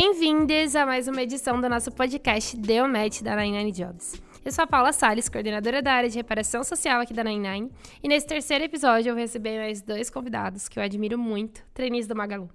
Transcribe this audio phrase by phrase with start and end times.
[0.00, 4.22] Bem-vindos a mais uma edição do nosso podcast Deu Match da 99 Jobs.
[4.44, 8.06] Eu sou a Paula Salles, coordenadora da área de reparação social aqui da 99, e
[8.06, 12.14] nesse terceiro episódio eu vou receber mais dois convidados que eu admiro muito, trainees do
[12.14, 12.48] Magalu.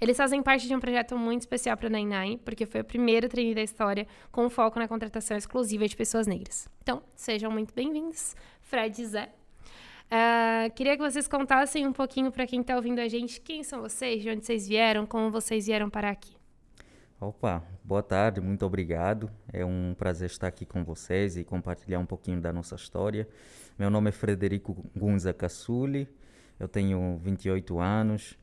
[0.00, 3.28] Eles fazem parte de um projeto muito especial para a 99, porque foi o primeiro
[3.28, 6.68] trainee da história com foco na contratação exclusiva de pessoas negras.
[6.82, 9.32] Então, sejam muito bem-vindos, Fred e Zé.
[10.06, 13.80] Uh, queria que vocês contassem um pouquinho para quem está ouvindo a gente quem são
[13.80, 16.39] vocês, de onde vocês vieram, como vocês vieram para aqui.
[17.22, 19.30] Opa, boa tarde, muito obrigado.
[19.52, 23.28] É um prazer estar aqui com vocês e compartilhar um pouquinho da nossa história.
[23.78, 26.08] Meu nome é Frederico Gunza Cassuli,
[26.58, 28.38] eu tenho 28 anos,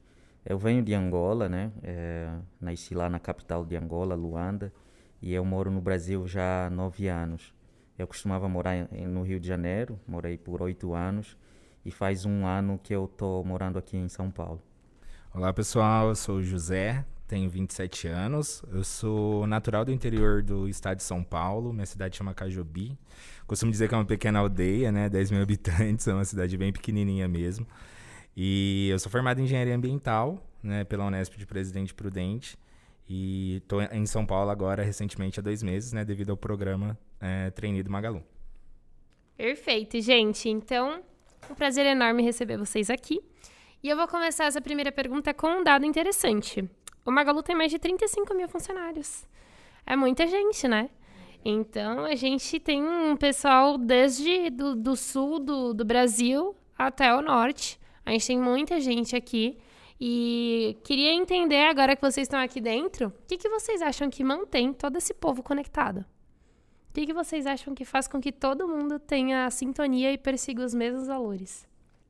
[0.46, 1.72] eu venho de Angola, né?
[1.82, 2.32] É,
[2.62, 4.72] nasci lá na capital de Angola, Luanda,
[5.20, 7.56] e eu moro no Brasil já há nove anos.
[7.98, 11.36] Eu costumava morar no Rio de Janeiro, morei por oito anos,
[11.84, 14.62] e faz um ano que eu estou morando aqui em São Paulo.
[15.34, 20.68] Olá pessoal, eu sou o José, tenho 27 anos, eu sou natural do interior do
[20.68, 22.98] estado de São Paulo, minha cidade chama Cajobi.
[23.46, 26.72] Costumo dizer que é uma pequena aldeia, né, 10 mil habitantes, é uma cidade bem
[26.72, 27.68] pequenininha mesmo.
[28.36, 32.58] E eu sou formado em engenharia ambiental, né, pela Unesp de Presidente Prudente.
[33.10, 37.50] E estou em São Paulo agora, recentemente, há dois meses, né, devido ao programa é,
[37.52, 38.24] Trainee do Magalu.
[39.36, 40.50] Perfeito, gente.
[40.50, 41.02] Então,
[41.50, 43.22] um prazer enorme receber vocês aqui.
[43.84, 46.68] E eu vou começar essa primeira pergunta com um dado interessante.
[47.08, 49.26] O Magalu tem mais de 35 mil funcionários.
[49.86, 50.90] É muita gente, né?
[51.44, 57.22] Então, a gente tem um pessoal desde do, do sul do, do Brasil até o
[57.22, 57.80] norte.
[58.06, 59.58] A gente tem muita gente aqui.
[60.02, 64.22] E queria entender, agora que vocês estão aqui dentro, o que, que vocês acham que
[64.22, 66.00] mantém todo esse povo conectado?
[66.90, 70.62] O que, que vocês acham que faz com que todo mundo tenha sintonia e persiga
[70.62, 71.66] os mesmos valores?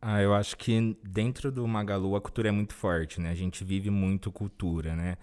[0.10, 3.30] Ah, eu acho que dentro do Magalu a cultura é muito forte, né?
[3.30, 5.18] A gente vive muito cultura, né?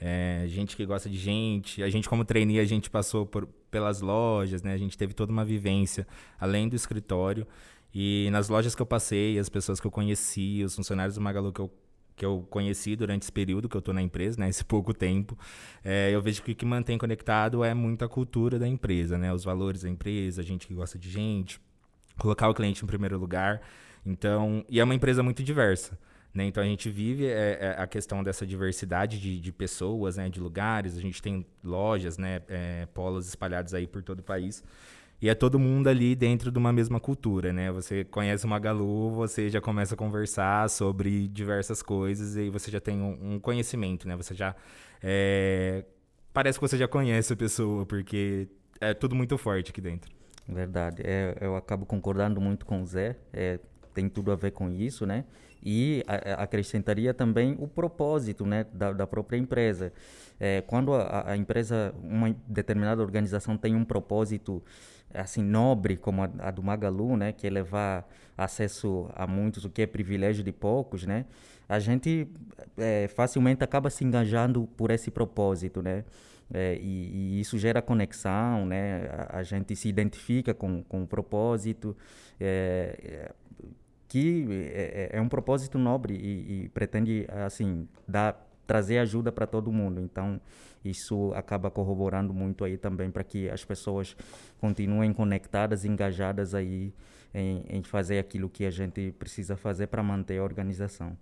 [0.00, 4.00] É, gente que gosta de gente, a gente como trainee, a gente passou por, pelas
[4.00, 4.74] lojas, né?
[4.74, 6.06] A gente teve toda uma vivência
[6.38, 7.48] além do escritório.
[7.92, 11.52] E nas lojas que eu passei, as pessoas que eu conheci, os funcionários do Magalu
[11.52, 11.68] que eu
[12.14, 15.38] que eu conheci durante esse período que eu estou na empresa, né, esse pouco tempo,
[15.84, 19.32] é, eu vejo que o que mantém conectado é muito a cultura da empresa, né,
[19.32, 21.60] os valores da empresa, a gente que gosta de gente,
[22.18, 23.60] colocar o cliente em primeiro lugar.
[24.08, 25.98] Então, e é uma empresa muito diversa.
[26.32, 26.44] Né?
[26.44, 30.40] Então a gente vive é, é, a questão dessa diversidade de, de pessoas, né, de
[30.40, 30.96] lugares.
[30.96, 34.64] A gente tem lojas, né, é, polos espalhados aí por todo o país.
[35.20, 37.72] E é todo mundo ali dentro de uma mesma cultura, né?
[37.72, 42.78] Você conhece o Magalu, você já começa a conversar sobre diversas coisas e você já
[42.78, 44.16] tem um, um conhecimento, né?
[44.16, 44.54] Você já.
[45.02, 45.84] É...
[46.32, 48.46] Parece que você já conhece a pessoa, porque
[48.80, 50.08] é tudo muito forte aqui dentro.
[50.48, 51.02] Verdade.
[51.04, 53.16] É, eu acabo concordando muito com o Zé.
[53.98, 55.24] Tem tudo a ver com isso, né?
[55.60, 59.92] E a, acrescentaria também o propósito né, da, da própria empresa.
[60.38, 64.62] É, quando a, a, empresa, uma determinada organização tem um propósito
[65.12, 69.70] assim nobre como a, a, do Magalu, né, que é levar acesso a muitos, o
[69.70, 71.24] que é privilégio de poucos, né,
[71.68, 72.28] a gente
[72.76, 76.04] é, facilmente acaba se engajando por esse propósito, né,
[76.54, 81.06] é, e, e, isso gera conexão, né, a, a, gente se identifica com, com o
[81.06, 81.96] propósito,
[82.38, 83.32] é, é
[84.08, 89.46] que é, é, é, um propósito nobre e, e pretende assim dar trazer ajuda para
[89.46, 90.00] todo mundo.
[90.00, 90.38] Então,
[90.84, 94.14] isso acaba corroborando muito aí também para que as pessoas
[94.60, 96.92] continuem conectadas, engajadas aí
[97.32, 101.16] em, em fazer aquilo que a gente precisa fazer para manter a organização.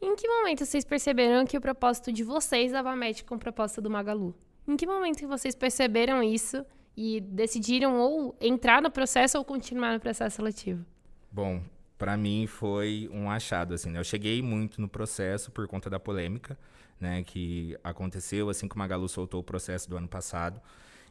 [0.00, 3.80] Em que momento vocês perceberam que o propósito de vocês dava match com o propósito
[3.80, 4.34] do Magalu?
[4.68, 6.66] Em que momento vocês perceberam isso
[6.96, 10.84] e decidiram ou entrar no processo ou continuar no processo seletivo?
[11.30, 11.62] Bom,
[11.98, 13.90] para mim foi um achado assim.
[13.90, 13.98] Né?
[13.98, 16.58] Eu cheguei muito no processo por conta da polêmica,
[17.00, 20.60] né, que aconteceu assim que o Magalu soltou o processo do ano passado.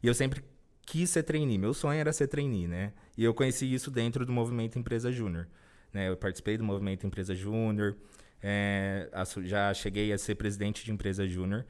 [0.02, 0.44] E eu sempre
[0.86, 1.58] quis ser trainee.
[1.58, 2.94] Meu sonho era ser trainee, né?
[3.18, 5.48] E eu conheci isso dentro do movimento Empresa Júnior.
[5.94, 6.10] Né?
[6.10, 7.96] Eu participei do movimento Empresa Júnior,
[8.48, 9.10] é,
[9.44, 11.66] já cheguei a ser presidente de empresa júnior.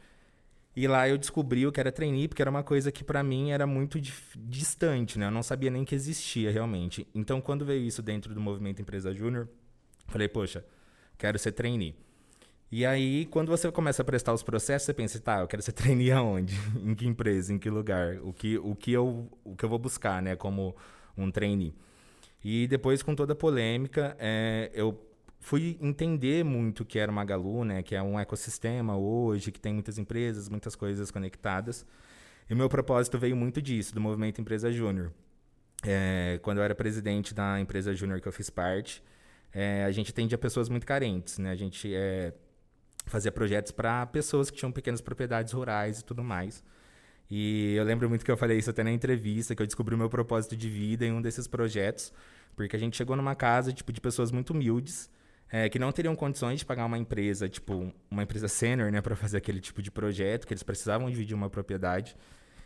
[0.75, 3.51] E lá eu descobri o que era trainee, porque era uma coisa que para mim
[3.51, 5.27] era muito distante, né?
[5.27, 7.07] Eu não sabia nem que existia realmente.
[7.15, 9.47] Então, quando veio isso dentro do movimento Empresa Júnior,
[10.07, 10.65] falei, poxa,
[11.17, 11.95] quero ser trainee.
[12.69, 15.71] E aí, quando você começa a prestar os processos, você pensa, tá, eu quero ser
[15.73, 16.59] trainee aonde?
[16.83, 17.53] em que empresa?
[17.53, 18.19] Em que lugar?
[18.21, 20.75] O que, o que, eu, o que eu vou buscar, né, como
[21.17, 21.73] um trainee?
[22.43, 24.93] E depois, com toda a polêmica, é, eu
[25.45, 29.59] fui entender muito o que era o Magalu, né, que é um ecossistema hoje, que
[29.59, 31.85] tem muitas empresas, muitas coisas conectadas.
[32.49, 35.11] E o meu propósito veio muito disso, do movimento Empresa Júnior.
[35.83, 39.03] É, quando eu era presidente da empresa Júnior que eu fiz parte,
[39.53, 41.51] é, a gente atendia pessoas muito carentes, né?
[41.51, 42.33] A gente é,
[43.05, 46.63] fazia projetos para pessoas que tinham pequenas propriedades rurais e tudo mais.
[47.29, 49.97] E eu lembro muito que eu falei isso até na entrevista, que eu descobri o
[49.97, 52.11] meu propósito de vida em um desses projetos,
[52.55, 55.07] porque a gente chegou numa casa tipo de pessoas muito humildes,
[55.55, 59.15] é, que não teriam condições de pagar uma empresa, tipo, uma empresa sênior, né, para
[59.15, 62.13] fazer aquele tipo de projeto, que eles precisavam dividir uma propriedade.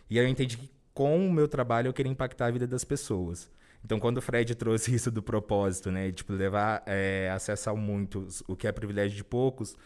[0.09, 2.83] E aí eu entendi que com o meu trabalho eu queria impactar a vida das
[2.83, 3.47] pessoas.
[3.85, 8.41] Então, quando o Fred trouxe isso do propósito, né, tipo, levar é, acesso ao muitos,
[8.47, 9.77] o que é privilégio de poucos,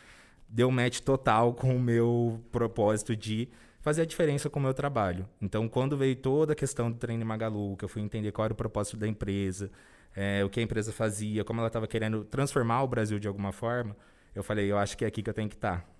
[0.48, 3.50] deu match total com o meu propósito de
[3.82, 5.28] fazer a diferença com o meu trabalho.
[5.42, 8.54] Então, quando veio toda a questão do treino Magalu, que eu fui entender qual era
[8.54, 9.70] o propósito da empresa,
[10.16, 13.52] é, o que a empresa fazia, como ela estava querendo transformar o Brasil de alguma
[13.52, 13.96] forma,
[14.36, 15.82] eu falei, eu acho que é aqui que eu tenho que estar.
[15.82, 15.94] Tá.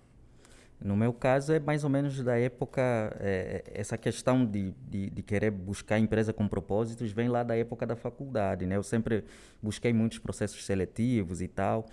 [0.80, 2.82] No meu caso, é mais ou menos da época,
[3.20, 7.86] é, essa questão de, de, de, querer buscar empresa com propósitos vem lá da época
[7.86, 8.76] da faculdade, né?
[8.76, 9.24] Eu sempre
[9.62, 11.86] busquei muitos processos seletivos e tal,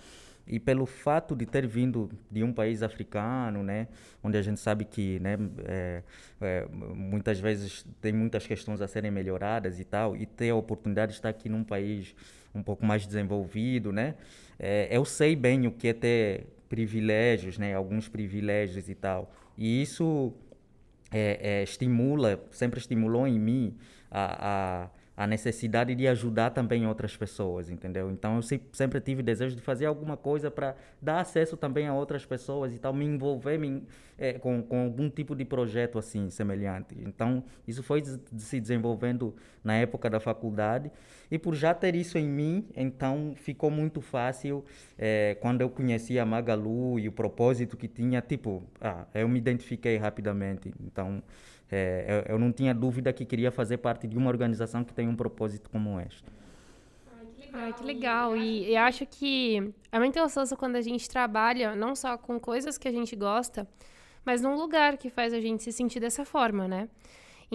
[0.46, 3.88] e pelo fato de ter vindo de um país africano, né,
[4.22, 6.02] onde a gente sabe que, né, é,
[6.40, 11.12] é, muitas vezes tem muitas questões a serem melhoradas e tal, e ter a oportunidade
[11.12, 12.14] de estar aqui num país
[12.54, 14.14] um pouco mais desenvolvido, né,
[14.58, 19.82] é, eu sei bem o que é ter privilégios, né, alguns privilégios e tal, e
[19.82, 20.32] isso
[21.10, 23.76] é, é, estimula, sempre estimulou em mim
[24.10, 28.10] a, a a necessidade de ajudar também outras pessoas, entendeu?
[28.10, 28.42] Então eu
[28.72, 32.78] sempre tive desejo de fazer alguma coisa para dar acesso também a outras pessoas e
[32.78, 33.86] tal, me envolver me,
[34.18, 36.96] é, com, com algum tipo de projeto assim semelhante.
[36.98, 38.02] Então isso foi
[38.38, 40.90] se desenvolvendo na época da faculdade
[41.30, 44.64] e por já ter isso em mim, então ficou muito fácil
[44.98, 49.38] é, quando eu conheci a Magalu e o propósito que tinha, tipo, ah, eu me
[49.38, 50.74] identifiquei rapidamente.
[50.78, 51.22] Então
[51.72, 55.08] é, eu, eu, não tinha dúvida que queria fazer parte de uma organização que tem
[55.08, 56.24] um propósito como este.
[57.50, 58.36] Ai, que legal.
[58.36, 62.76] E eu acho que é muito gostoso quando a gente trabalha não só com coisas
[62.76, 63.66] que a gente gosta,
[64.24, 66.88] mas num lugar que faz a gente se sentir dessa forma, né?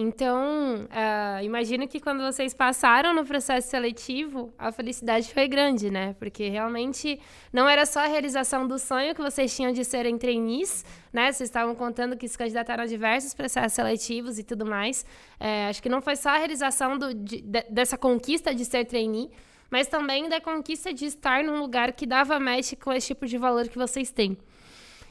[0.00, 6.14] Então, uh, imagino que quando vocês passaram no processo seletivo, a felicidade foi grande, né?
[6.20, 7.18] Porque realmente
[7.52, 11.32] não era só a realização do sonho que vocês tinham de serem trainees, né?
[11.32, 15.04] Vocês estavam contando que se candidataram a diversos processos seletivos e tudo mais.
[15.40, 18.84] É, acho que não foi só a realização do, de, de, dessa conquista de ser
[18.84, 19.28] trainee,
[19.68, 23.36] mas também da conquista de estar num lugar que dava match com esse tipo de
[23.36, 24.38] valor que vocês têm.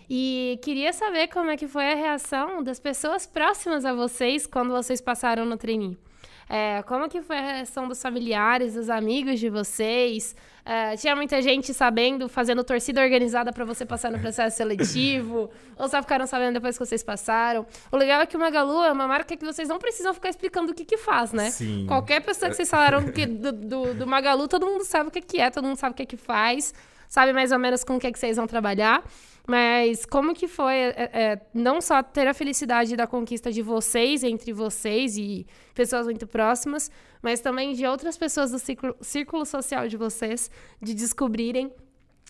[0.09, 4.71] E queria saber como é que foi a reação das pessoas próximas a vocês quando
[4.71, 5.97] vocês passaram no trainee.
[6.49, 10.33] É, como que foi a reação dos familiares, dos amigos de vocês?
[10.63, 15.49] É, tinha muita gente sabendo, fazendo torcida organizada para você passar no processo seletivo?
[15.77, 17.65] ou só ficaram sabendo depois que vocês passaram?
[17.91, 20.71] O legal é que o Magalu é uma marca que vocês não precisam ficar explicando
[20.71, 21.51] o que que faz, né?
[21.51, 21.85] Sim.
[21.85, 25.21] Qualquer pessoa que vocês falaram que do, do, do Magalu, todo mundo sabe o que,
[25.21, 26.73] que é, todo mundo sabe o que, que faz,
[27.07, 29.03] sabe mais ou menos com o que, que vocês vão trabalhar.
[29.47, 34.21] Mas como que foi é, é, não só ter a felicidade da conquista de vocês,
[34.21, 39.87] entre vocês e pessoas muito próximas, mas também de outras pessoas do círculo, círculo social
[39.87, 40.51] de vocês,
[40.81, 41.71] de descobrirem,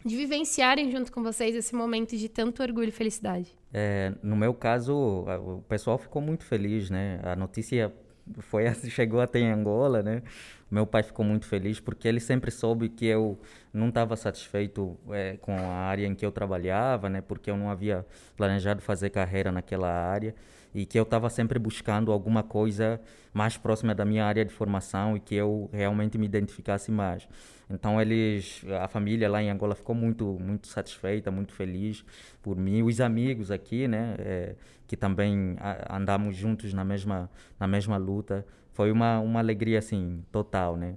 [0.06, 3.58] de vivenciarem junto com vocês esse momento de tanto orgulho e felicidade?
[3.74, 7.20] É, no meu caso, o pessoal ficou muito feliz, né?
[7.24, 7.92] A notícia
[8.40, 10.22] foi assim, chegou até em Angola, né?
[10.70, 13.40] Meu pai ficou muito feliz porque ele sempre soube que eu
[13.74, 17.22] não estava satisfeito é, com a área em que eu trabalhava, né?
[17.22, 20.36] Porque eu não havia planejado fazer carreira naquela área
[20.76, 23.00] e que eu estava sempre buscando alguma coisa
[23.34, 27.28] mais próxima da minha área de formação e que eu realmente me identificasse mais.
[27.70, 32.04] Então eles, a família lá em Angola ficou muito, muito satisfeita, muito feliz
[32.42, 34.16] por mim, os amigos aqui, né?
[34.20, 34.56] É,
[34.88, 35.58] que também
[35.90, 38.46] andamos juntos na mesma, na mesma luta.
[38.72, 40.96] Foi uma, uma alegria, assim, total, né?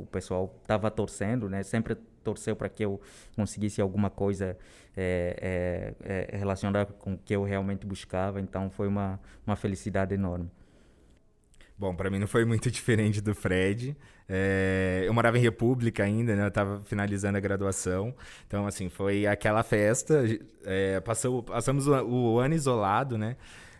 [0.00, 1.62] O pessoal estava torcendo, né?
[1.62, 1.94] Sempre
[2.24, 3.00] torceu para que eu
[3.36, 4.56] conseguisse alguma coisa
[4.96, 8.40] é, é, é, relacionada com o que eu realmente buscava.
[8.40, 10.50] Então, foi uma, uma felicidade enorme.
[11.78, 13.96] Bom, para mim não foi muito diferente do Fred.
[14.28, 16.44] É, eu morava em República ainda, né?
[16.44, 18.14] Eu tava finalizando a graduação.
[18.46, 20.24] Então, assim, foi aquela festa.
[20.64, 23.36] É, passou, passamos o, o, ano isolado, né?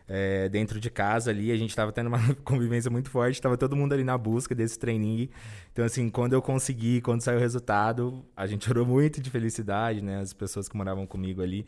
[0.08, 3.76] É, dentro de casa ali, a gente estava tendo uma convivência muito forte, estava todo
[3.76, 5.28] mundo ali na busca desse treininho.
[5.72, 10.02] Então, assim, quando eu consegui, quando saiu o resultado, a gente chorou muito de felicidade,
[10.02, 10.20] né?
[10.20, 11.66] As pessoas que moravam comigo ali.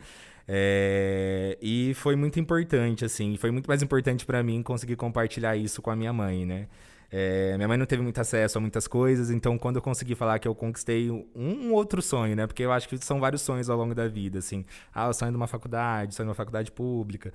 [0.48, 5.80] É, e foi muito importante, assim, foi muito mais importante para mim conseguir compartilhar isso
[5.80, 6.66] com a minha mãe, né?
[7.12, 10.38] É, minha mãe não teve muito acesso a muitas coisas, então quando eu consegui falar
[10.38, 12.46] que eu conquistei um, um, outro sonho, né?
[12.46, 14.64] Porque eu acho que são vários sonhos ao longo da vida, assim.
[14.94, 17.32] Ah, o sonho de uma faculdade, o sonho de uma faculdade pública,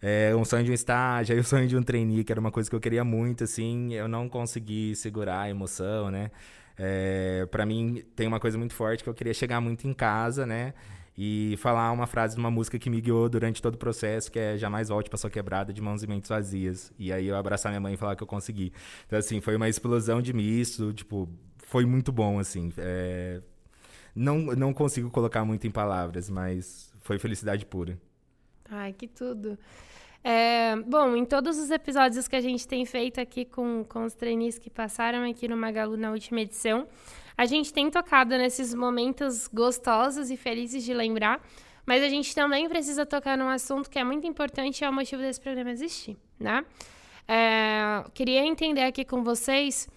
[0.00, 2.50] é, um sonho de um estágio, aí o sonho de um trainee, que era uma
[2.50, 3.94] coisa que eu queria muito, assim.
[3.94, 6.30] Eu não consegui segurar a emoção, né?
[6.78, 10.44] É, para mim tem uma coisa muito forte que eu queria chegar muito em casa,
[10.44, 10.74] né?
[11.18, 14.38] e falar uma frase de uma música que me guiou durante todo o processo, que
[14.38, 16.92] é Jamais Volte para Sua Quebrada, de Mãos e Mentes Vazias.
[16.98, 18.72] E aí eu abraçar minha mãe e falar que eu consegui.
[19.06, 21.28] Então, assim, foi uma explosão de misto, tipo,
[21.66, 22.70] foi muito bom, assim.
[22.76, 23.40] É...
[24.14, 27.98] Não, não consigo colocar muito em palavras, mas foi felicidade pura.
[28.70, 29.58] Ai, que tudo.
[30.28, 34.12] É, bom, em todos os episódios que a gente tem feito aqui com, com os
[34.12, 36.88] trainees que passaram aqui no Magalu na última edição,
[37.38, 41.40] a gente tem tocado nesses momentos gostosos e felizes de lembrar,
[41.86, 44.92] mas a gente também precisa tocar num assunto que é muito importante e é o
[44.92, 46.64] motivo desse programa existir, né?
[47.28, 49.88] É, queria entender aqui com vocês,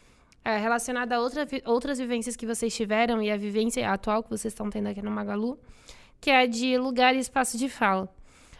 [0.45, 4.53] é, relacionado a outra, outras vivências que vocês tiveram e a vivência atual que vocês
[4.53, 5.59] estão tendo aqui no Magalu,
[6.21, 8.07] que é de lugar e espaço de fala.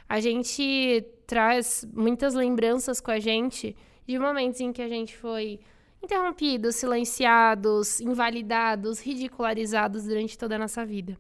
[0.10, 3.76] A gente traz muitas lembranças com a gente
[4.08, 5.60] de momentos em que a gente foi
[6.02, 11.16] interrompidos, silenciados, invalidados, ridicularizados durante toda a nossa vida.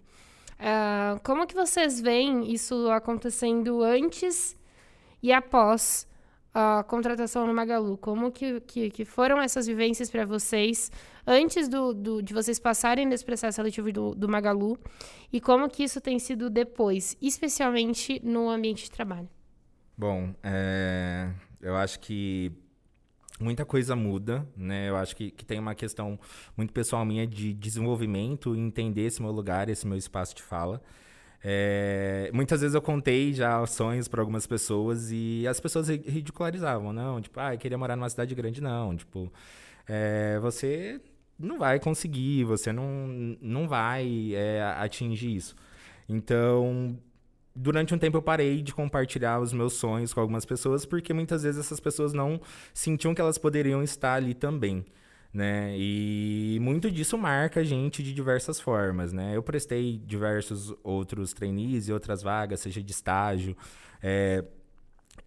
[0.60, 4.58] Uh, como que vocês veem isso acontecendo antes
[5.22, 6.08] e após
[6.54, 7.98] a contratação no Magalu?
[7.98, 10.92] Como que, que, que foram essas vivências para vocês
[11.26, 14.78] antes do, do, de vocês passarem nesse processo seletivo do, do Magalu
[15.32, 19.30] e como que isso tem sido depois, especialmente no ambiente de trabalho?
[19.98, 21.30] Bom, é,
[21.62, 22.52] eu acho que
[23.40, 24.90] muita coisa muda, né?
[24.90, 26.20] Eu acho que, que tem uma questão
[26.56, 30.82] muito pessoal minha de desenvolvimento entender esse meu lugar, esse meu espaço de fala.
[31.44, 37.22] É, muitas vezes eu contei já sonhos para algumas pessoas e as pessoas ridicularizavam, não,
[37.22, 39.32] tipo, ah, eu queria morar numa cidade grande, não, tipo,
[39.88, 41.00] é, você
[41.38, 42.88] não vai conseguir, você não,
[43.42, 45.56] não vai é, atingir isso.
[46.10, 47.00] Então,
[47.56, 51.44] durante um tempo eu parei de compartilhar os meus sonhos com algumas pessoas, porque muitas
[51.44, 52.42] vezes essas pessoas não
[52.74, 54.86] sentiam que elas poderiam estar ali também.
[55.32, 55.76] Né?
[55.78, 59.36] E muito disso marca a gente de diversas formas, né?
[59.36, 63.56] Eu prestei diversos outros trainees e outras vagas, seja de estágio,
[64.02, 64.44] é...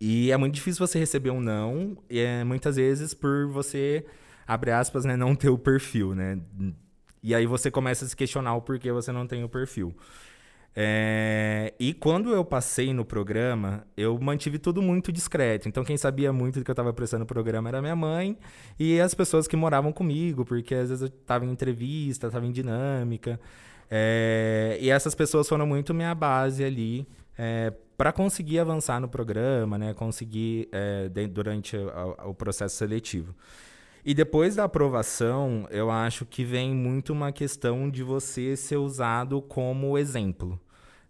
[0.01, 4.05] e é muito difícil você receber um não, é muitas vezes por você,
[4.47, 6.41] abre aspas, né, não ter o perfil, né?
[7.23, 9.95] E aí você começa a se questionar o porquê você não tem o perfil.
[10.75, 15.69] É, e quando eu passei no programa, eu mantive tudo muito discreto.
[15.69, 18.39] Então, quem sabia muito do que eu estava prestando no programa era minha mãe
[18.79, 22.53] e as pessoas que moravam comigo, porque às vezes eu estava em entrevista, estava em
[22.53, 23.39] dinâmica.
[23.91, 29.77] É, e essas pessoas foram muito minha base ali é, para conseguir avançar no programa,
[29.77, 29.93] né?
[29.93, 33.35] Conseguir é, durante o, o processo seletivo.
[34.05, 39.41] E depois da aprovação, eu acho que vem muito uma questão de você ser usado
[39.41, 40.61] como exemplo.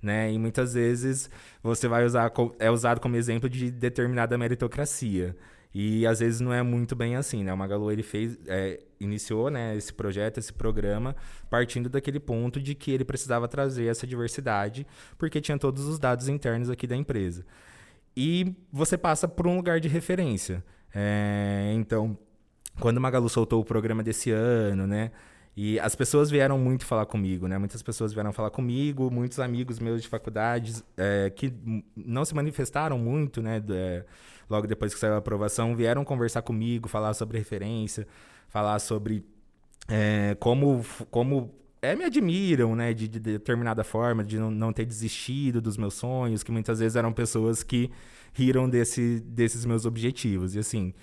[0.03, 0.33] Né?
[0.33, 1.31] E muitas vezes
[1.63, 5.35] você vai usar é usado como exemplo de determinada meritocracia.
[5.75, 7.53] E às vezes não é muito bem assim, né?
[7.53, 11.17] O Magalu ele fez, é, iniciou, né, esse projeto, esse programa,
[11.49, 16.29] partindo daquele ponto de que ele precisava trazer essa diversidade, porque tinha todos os dados
[16.29, 17.47] internos aqui da empresa.
[18.15, 20.63] E você passa por um lugar de referência.
[20.95, 22.19] É, então,
[22.81, 25.11] quando o Magalu soltou o programa desse ano, né?
[25.55, 27.59] E as pessoas vieram muito falar comigo, né?
[27.59, 31.52] Muitas pessoas vieram falar comigo, muitos amigos meus de faculdades é, que
[31.95, 33.62] não se manifestaram muito, né?
[33.71, 34.05] É,
[34.49, 38.07] logo depois que saiu a aprovação, vieram conversar comigo, falar sobre referência,
[38.49, 39.23] falar sobre
[39.88, 42.95] é, como, como é, me admiram, né?
[42.95, 46.97] De, de determinada forma, de não, não, ter desistido dos meus sonhos, que muitas vezes
[46.97, 47.91] eram pessoas que
[48.33, 50.55] riram desse, desses meus objetivos.
[50.55, 50.95] E assim,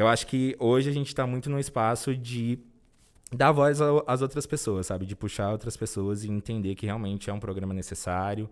[0.00, 2.58] eu acho que hoje a gente está muito no espaço de
[3.30, 5.04] dar voz às outras pessoas, sabe?
[5.04, 8.48] De puxar outras pessoas e entender que realmente é um programa necessário.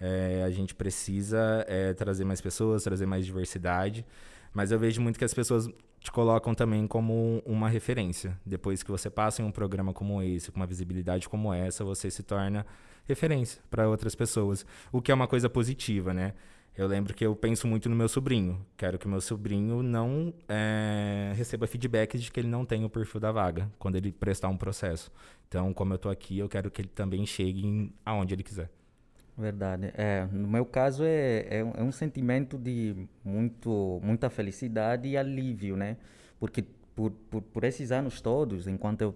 [0.00, 4.06] É, a gente precisa é, trazer mais pessoas, trazer mais diversidade.
[4.54, 5.68] Mas eu vejo muito que as pessoas
[5.98, 8.38] te colocam também como uma referência.
[8.46, 12.12] Depois que você passa em um programa como esse, com uma visibilidade como essa, você
[12.12, 12.64] se torna
[13.06, 14.64] referência para outras pessoas.
[14.92, 16.32] O que é uma coisa positiva, né?
[16.76, 18.64] Eu lembro que eu penso muito no meu sobrinho.
[18.78, 23.20] Quero que meu sobrinho não é, receba feedbacks de que ele não tem o perfil
[23.20, 25.12] da vaga quando ele prestar um processo.
[25.48, 28.70] Então, como eu estou aqui, eu quero que ele também chegue em, aonde ele quiser.
[29.36, 29.92] Verdade.
[29.94, 35.76] É, no meu caso é, é, é, um sentimento de muito, muita felicidade e alívio,
[35.76, 35.98] né?
[36.40, 36.64] Porque
[36.94, 39.14] por, por, por esses anos todos, enquanto eu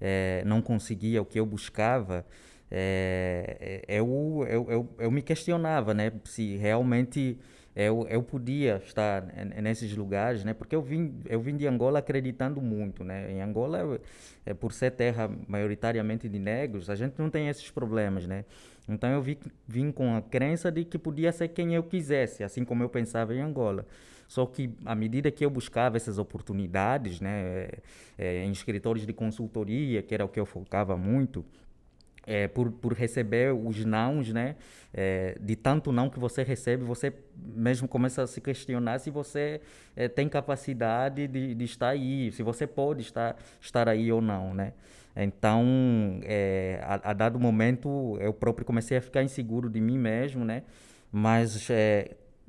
[0.00, 2.24] é, não conseguia o que eu buscava,
[2.70, 7.38] é, é, eu, eu, eu, eu, me questionava né, se realmente
[7.74, 9.22] eu, eu podia estar
[9.62, 13.04] nesses lugares, né, porque eu vim, eu vim de Angola acreditando muito.
[13.04, 14.00] Né, em Angola,
[14.44, 18.26] é, por ser terra maioritariamente de negros, a gente não tem esses problemas.
[18.26, 18.44] Né,
[18.88, 19.36] então eu vim,
[19.68, 23.34] vim com a crença de que podia ser quem eu quisesse, assim como eu pensava
[23.34, 23.86] em Angola.
[24.28, 27.68] Só que à medida que eu buscava essas oportunidades, né,
[28.18, 31.44] é, em escritórios de consultoria, que era o que eu focava muito,
[32.26, 34.56] é, por, por receber os nãos, né?
[34.92, 39.60] É, de tanto não que você recebe, você mesmo começa a se questionar se você
[39.94, 44.52] é, tem capacidade de, de estar aí, se você pode estar, estar aí ou não,
[44.52, 44.72] né?
[45.14, 45.64] Então,
[46.24, 50.62] é, a, a, dado momento, eu próprio comecei a ficar inseguro de mim mesmo, né?
[51.10, 51.68] Mas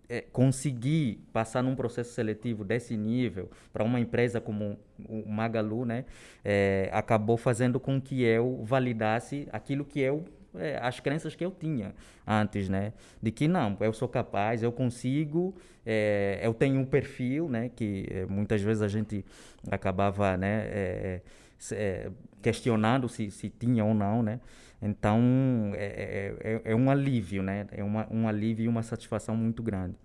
[0.09, 6.05] é, conseguir passar num processo seletivo desse nível para uma empresa como o Magalu, né,
[6.43, 11.51] é, acabou fazendo com que eu validasse aquilo que eu é, as crenças que eu
[11.51, 11.93] tinha
[12.25, 15.53] antes, né, de que não, eu sou capaz, eu consigo,
[15.85, 19.23] é, eu tenho um perfil, né, que é, muitas vezes a gente
[19.69, 21.21] acabava, né, é,
[22.41, 24.39] questionando se, se tinha ou não, né,
[24.81, 25.19] então,
[25.75, 25.85] é,
[26.41, 27.67] é, é, é um alívio, né?
[27.71, 29.95] É uma, um alívio e uma satisfação muito grande.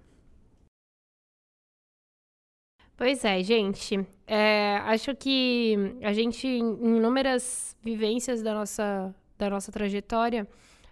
[2.97, 4.07] Pois é, gente.
[4.27, 10.47] É, acho que a gente, em inúmeras vivências da nossa, da nossa trajetória,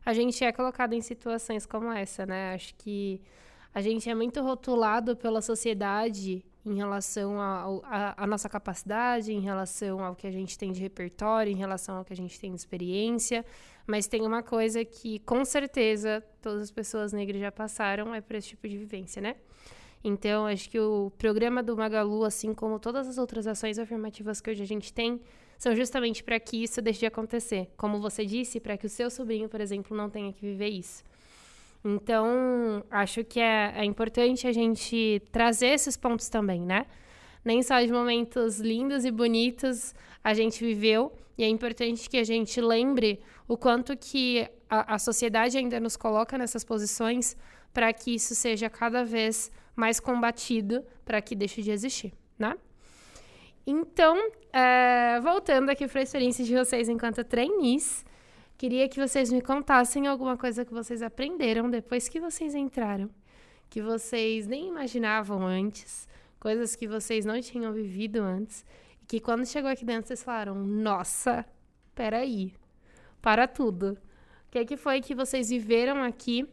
[0.05, 2.55] a gente é colocado em situações como essa, né?
[2.55, 3.21] Acho que
[3.73, 10.15] a gente é muito rotulado pela sociedade em relação à nossa capacidade, em relação ao
[10.15, 13.45] que a gente tem de repertório, em relação ao que a gente tem de experiência.
[13.87, 18.37] Mas tem uma coisa que, com certeza, todas as pessoas negras já passaram, é por
[18.37, 19.37] esse tipo de vivência, né?
[20.05, 24.51] Então, acho que o programa do Magalu, assim como todas as outras ações afirmativas que
[24.51, 25.21] hoje a gente tem,
[25.59, 27.71] são justamente para que isso deixe de acontecer.
[27.77, 31.03] Como você disse, para que o seu sobrinho, por exemplo, não tenha que viver isso.
[31.85, 36.87] Então, acho que é, é importante a gente trazer esses pontos também, né?
[37.45, 42.25] Nem só de momentos lindos e bonitos a gente viveu, e é importante que a
[42.25, 47.35] gente lembre o quanto que a, a sociedade ainda nos coloca nessas posições
[47.73, 52.55] para que isso seja cada vez mais combatido, para que deixe de existir, né?
[53.67, 54.17] Então,
[54.53, 58.05] é, voltando aqui para a experiência de vocês enquanto trainees,
[58.61, 63.09] Queria que vocês me contassem alguma coisa que vocês aprenderam depois que vocês entraram,
[63.71, 66.07] que vocês nem imaginavam antes,
[66.39, 68.67] coisas que vocês não tinham vivido antes,
[69.03, 71.43] e que quando chegou aqui dentro vocês falaram: Nossa,
[71.95, 72.53] peraí,
[73.23, 73.93] para tudo.
[74.47, 76.47] O que, é que foi que vocês viveram aqui?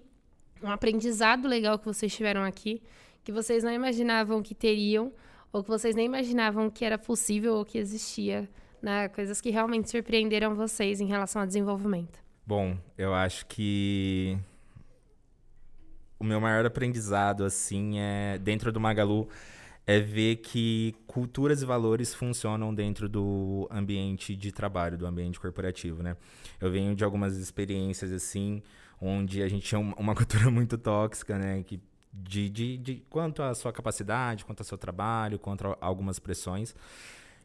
[0.63, 2.81] Um aprendizado legal que vocês tiveram aqui,
[3.21, 5.11] que vocês não imaginavam que teriam,
[5.51, 8.49] ou que vocês nem imaginavam que era possível ou que existia
[8.81, 9.07] né?
[9.09, 12.19] Coisas que realmente surpreenderam vocês em relação ao desenvolvimento.
[12.45, 14.37] Bom, eu acho que
[16.19, 19.27] o meu maior aprendizado, assim, é dentro do Magalu
[19.85, 26.03] é ver que culturas e valores funcionam dentro do ambiente de trabalho, do ambiente corporativo,
[26.03, 26.17] né?
[26.59, 28.61] Eu venho de algumas experiências, assim,
[29.01, 31.63] onde a gente tinha uma cultura muito tóxica, né?
[31.63, 31.79] Que
[32.11, 36.75] de, de, de quanto à sua capacidade, quanto ao seu trabalho, quanto a algumas pressões.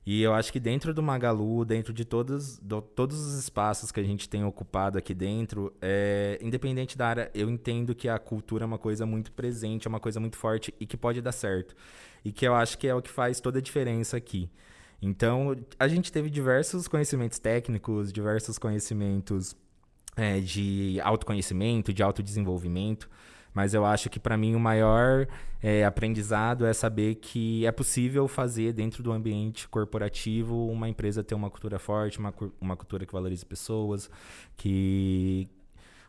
[0.05, 4.01] E eu acho que dentro do Magalu, dentro de todos, do, todos os espaços que
[4.01, 8.65] a gente tem ocupado aqui dentro, é, independente da área, eu entendo que a cultura
[8.65, 11.77] é uma coisa muito presente, é uma coisa muito forte e que pode dar certo.
[12.25, 14.51] E que eu acho que é o que faz toda a diferença aqui.
[15.01, 19.55] Então, a gente teve diversos conhecimentos técnicos, diversos conhecimentos
[20.17, 23.09] é, de autoconhecimento, de autodesenvolvimento.
[23.55, 25.27] Mas eu acho que para mim o maior
[25.63, 31.35] é, aprendizado é saber que é possível fazer dentro do ambiente corporativo uma empresa ter
[31.35, 34.11] uma cultura forte, uma, uma cultura que valorize pessoas,
[34.57, 35.49] que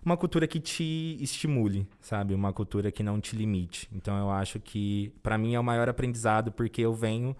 [0.05, 2.33] uma cultura que te estimule, sabe?
[2.33, 3.89] Uma cultura que não te limite.
[3.93, 7.35] Então eu acho que para mim é o maior aprendizado porque eu venho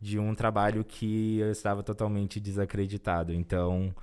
[0.00, 3.32] de um trabalho que eu estava totalmente desacreditado.
[3.32, 3.94] Então,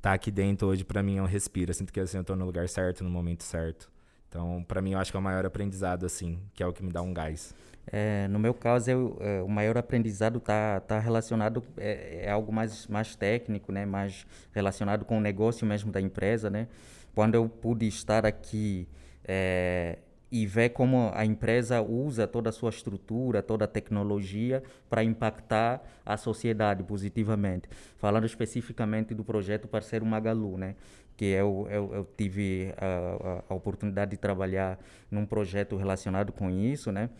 [0.00, 1.70] tá aqui dentro hoje para mim é um respiro.
[1.70, 3.91] Eu sinto que assim, eu tô no lugar certo, no momento certo.
[4.32, 6.82] Então, para mim, eu acho que é o maior aprendizado, assim, que é o que
[6.82, 7.54] me dá um gás.
[7.86, 12.50] É, no meu caso, eu, é, o maior aprendizado está tá relacionado é, é, algo
[12.50, 16.66] mais mais técnico, né, mais relacionado com o negócio mesmo da empresa, né.
[17.14, 18.88] Quando eu pude estar aqui
[19.22, 19.98] é,
[20.30, 25.82] e ver como a empresa usa toda a sua estrutura, toda a tecnologia para impactar
[26.06, 27.68] a sociedade positivamente.
[27.98, 30.74] Falando especificamente do projeto Parceiro Magalu, né?
[31.16, 34.78] Que eu, eu, eu tive a, a, oportunidade de trabalhar
[35.10, 37.10] num projeto relacionado com isso, né?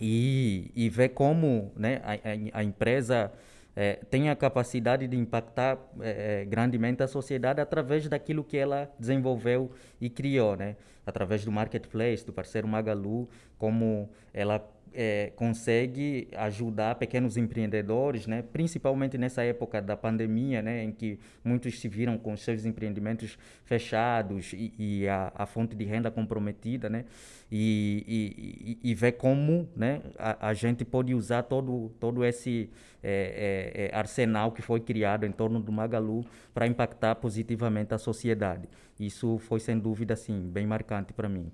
[0.00, 3.32] E, e ver como né, a, a, empresa
[3.74, 9.70] é, tem a capacidade de impactar é, grandemente a sociedade através daquilo que ela desenvolveu
[10.00, 10.76] e criou, né?
[11.06, 14.58] Através do marketplace, do parceiro Magalu, como ela
[14.98, 18.42] é, consegue ajudar pequenos empreendedores, né?
[18.50, 20.82] principalmente nessa época da pandemia, né?
[20.82, 25.84] em que muitos se viram com seus empreendimentos fechados e, e a, a, fonte de
[25.84, 27.04] renda comprometida, né?
[27.52, 30.00] e, e, e ver como né?
[30.18, 32.70] a, a, gente pode usar todo, todo esse
[33.02, 37.98] é, é, é arsenal que foi criado em torno do Magalu para impactar positivamente a
[37.98, 38.66] sociedade.
[38.98, 41.52] Isso foi, sem dúvida, assim, bem marcante para mim.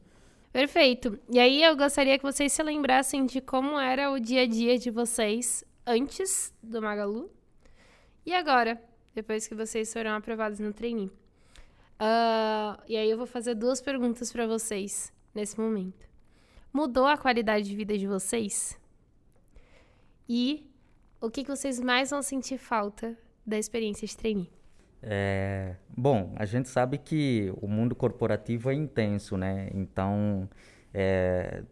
[0.53, 1.19] Perfeito.
[1.31, 4.79] E aí eu gostaria que vocês se lembrassem de como era o dia a dia
[4.79, 7.31] de vocês antes do Magalu
[8.25, 8.81] e agora,
[9.15, 11.11] depois que vocês foram aprovados no trainee.
[11.99, 16.07] Uh, e aí eu vou fazer duas perguntas para vocês nesse momento.
[16.73, 18.79] Mudou a qualidade de vida de vocês?
[20.29, 20.71] E
[21.21, 24.51] o que, que vocês mais vão sentir falta da experiência de trainee?
[25.03, 29.69] É, bom, a gente sabe que o mundo corporativo é intenso, né?
[29.75, 30.49] Então,
[30.95, 31.63] é,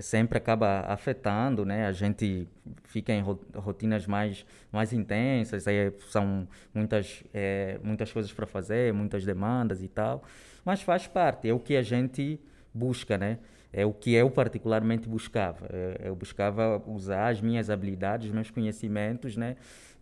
[0.00, 1.86] sempre acaba afetando, né?
[1.86, 2.46] A gente
[2.84, 3.22] fica em
[3.54, 9.88] rotinas mais mais intensas, aí são muitas é, muitas coisas para fazer, muitas demandas e
[9.88, 10.22] tal,
[10.64, 12.38] mas faz parte, é o que a gente
[12.74, 13.38] busca, né?
[13.72, 15.66] É o que eu particularmente buscava.
[15.72, 19.56] É, eu buscava usar as minhas habilidades, meus conhecimentos, né?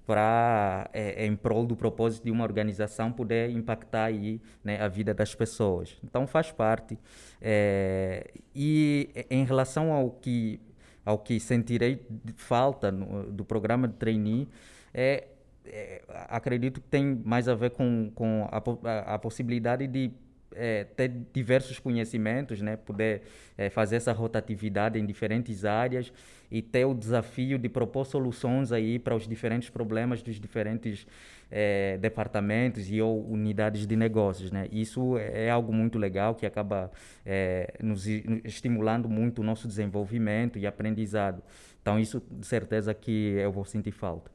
[0.06, 5.14] Para é, em prol do propósito de uma organização poder impactar aí né, a vida
[5.14, 5.96] das pessoas.
[6.04, 6.98] Então faz parte.
[7.40, 10.60] É, e em relação ao que
[11.04, 12.00] ao que sentirei
[12.36, 14.48] falta no, do programa de trainee
[14.92, 15.28] é,
[15.66, 20.10] é, acredito que tem mais a ver com, com a, a, a possibilidade de
[20.54, 22.76] é, ter diversos conhecimentos, né?
[22.76, 23.22] poder
[23.56, 26.12] é, fazer essa rotatividade em diferentes áreas
[26.50, 31.06] e ter o desafio de propor soluções aí para os diferentes problemas dos diferentes
[31.50, 34.68] é, departamentos e ou unidades de negócios, né?
[34.70, 36.90] Isso é algo muito legal que acaba
[37.24, 41.42] é, nos estimulando muito o nosso desenvolvimento e aprendizado.
[41.80, 44.30] Então isso, de certeza que eu vou sentir falta.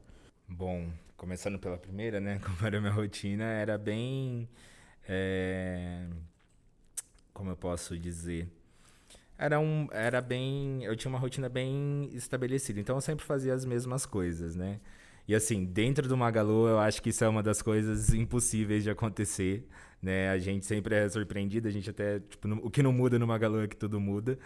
[0.48, 2.40] Bom, começando pela primeira, né?
[2.44, 4.48] Como era a minha rotina, era bem
[5.12, 6.06] é,
[7.34, 8.48] como eu posso dizer?
[9.36, 10.84] Era, um, era bem.
[10.84, 14.78] Eu tinha uma rotina bem estabelecida, então eu sempre fazia as mesmas coisas, né?
[15.26, 18.90] E assim, dentro do Magalu, eu acho que isso é uma das coisas impossíveis de
[18.90, 19.66] acontecer,
[20.00, 20.30] né?
[20.30, 23.26] A gente sempre é surpreendido, a gente até, tipo, no, o que não muda no
[23.26, 24.38] Magalu é que tudo muda.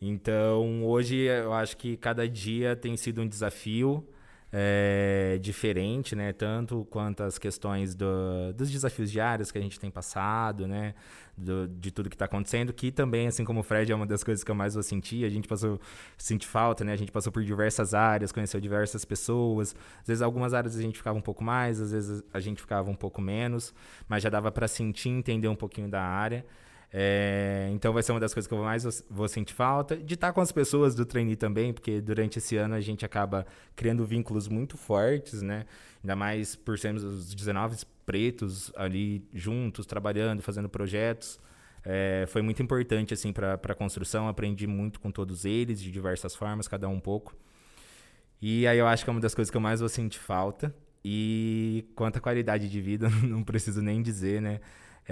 [0.00, 4.06] Então, hoje eu acho que cada dia tem sido um desafio
[4.52, 6.32] é, diferente, né?
[6.32, 10.94] Tanto quanto as questões do, dos desafios diários que a gente tem passado, né?
[11.36, 14.22] Do, de tudo que está acontecendo, que também, assim como o Fred, é uma das
[14.22, 15.24] coisas que eu mais vou sentir.
[15.24, 15.80] A gente passou,
[16.18, 16.92] senti falta, né?
[16.92, 19.74] A gente passou por diversas áreas, conheceu diversas pessoas.
[20.00, 22.90] Às vezes, algumas áreas a gente ficava um pouco mais, às vezes a gente ficava
[22.90, 23.72] um pouco menos,
[24.08, 26.44] mas já dava para sentir, entender um pouquinho da área.
[26.92, 29.96] É, então vai ser uma das coisas que eu mais vou sentir falta.
[29.96, 33.46] De estar com as pessoas do trainee também, porque durante esse ano a gente acaba
[33.76, 35.66] criando vínculos muito fortes, né?
[36.02, 41.38] Ainda mais por sermos os 19 pretos ali juntos, trabalhando, fazendo projetos.
[41.84, 44.28] É, foi muito importante assim para a construção.
[44.28, 47.36] Aprendi muito com todos eles, de diversas formas, cada um um pouco.
[48.42, 50.74] E aí eu acho que é uma das coisas que eu mais vou sentir falta.
[51.04, 54.60] E quanto à qualidade de vida, não preciso nem dizer, né?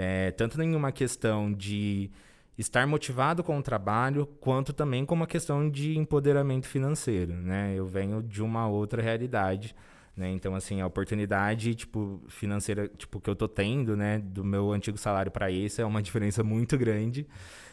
[0.00, 2.08] É, tanto em uma questão de
[2.56, 7.74] estar motivado com o trabalho, quanto também com uma questão de empoderamento financeiro, né?
[7.74, 9.74] Eu venho de uma outra realidade,
[10.16, 10.30] né?
[10.30, 14.20] Então, assim, a oportunidade, tipo, financeira, tipo, que eu tô tendo, né?
[14.20, 17.26] Do meu antigo salário para esse é uma diferença muito grande.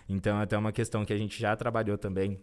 [0.10, 2.40] Então, é até uma questão que a gente já trabalhou também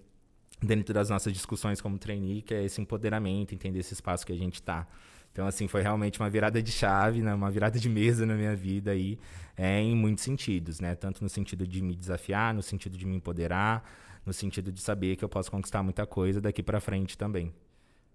[0.63, 4.39] dentro das nossas discussões como trainee, que é esse empoderamento, entender esse espaço que a
[4.39, 4.87] gente está.
[5.33, 7.35] Então, assim, foi realmente uma virada de chave, né?
[7.35, 9.19] uma virada de mesa na minha vida aí,
[9.57, 10.95] é, em muitos sentidos, né?
[10.95, 13.83] Tanto no sentido de me desafiar, no sentido de me empoderar,
[14.27, 17.53] no sentido de saber que eu posso conquistar muita coisa daqui para frente também.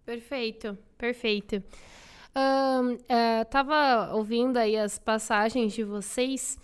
[0.05, 1.61] Perfeito, perfeito.
[2.35, 6.57] Um, é, tava ouvindo aí as passagens de vocês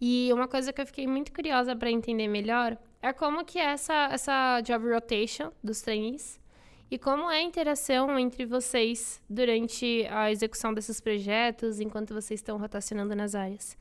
[0.00, 3.72] e uma coisa que eu fiquei muito curiosa para entender melhor é como que é
[3.72, 6.40] essa, essa job rotation dos trainees
[6.90, 12.56] e como é a interação entre vocês durante a execução desses projetos, enquanto vocês estão
[12.58, 13.76] rotacionando nas áreas?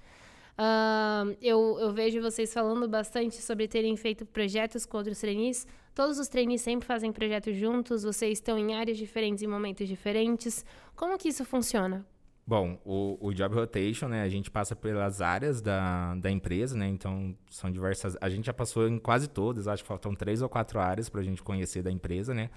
[0.58, 5.68] Uh, eu, eu, vejo vocês falando bastante sobre terem feito projetos com outros trainees.
[5.94, 10.66] Todos os trainees sempre fazem projetos juntos, vocês estão em áreas diferentes em momentos diferentes.
[10.96, 12.06] Como que isso funciona?
[12.48, 16.88] Bom, o, o Job Rotation, né, a gente passa pelas áreas da, da empresa, né,
[16.88, 20.50] então são diversas, a gente já passou em quase todas, acho que faltam três ou
[20.50, 22.52] quatro áreas para a gente conhecer da empresa, né,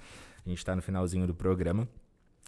[0.44, 1.88] a gente está no finalzinho do programa.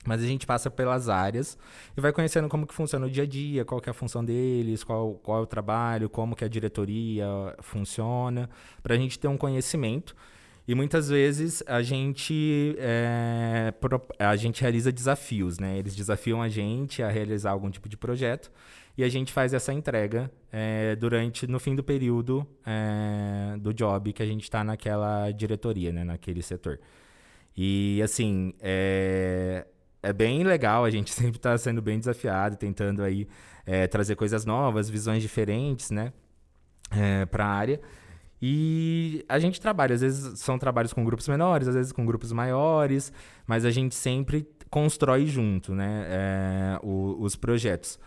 [0.05, 1.59] Mas a gente passa pelas áreas
[1.95, 4.25] e vai conhecendo como que funciona o dia a dia, qual que é a função
[4.25, 7.27] deles, qual, qual é o trabalho, como que a diretoria
[7.61, 8.49] funciona,
[8.83, 10.17] para a gente ter um conhecimento.
[10.71, 13.75] E muitas vezes a gente, é,
[14.21, 15.77] a gente realiza desafios, né?
[15.77, 18.53] Eles desafiam a gente a realizar algum tipo de projeto
[18.97, 24.13] e a gente faz essa entrega é, durante no fim do período é, do job
[24.13, 26.05] que a gente está naquela diretoria, né?
[26.05, 26.79] Naquele setor.
[27.57, 29.67] E assim é,
[30.01, 30.85] é bem legal.
[30.85, 33.27] A gente sempre está sendo bem desafiado, tentando aí
[33.67, 36.13] é, trazer coisas novas, visões diferentes, né?
[36.93, 37.81] É, para a área.
[38.43, 42.33] E a gente trabalha, às vezes são trabalhos com grupos menores, às vezes com grupos
[42.33, 43.13] maiores,
[43.47, 47.99] mas a gente sempre constrói junto, né, é, o, os projetos.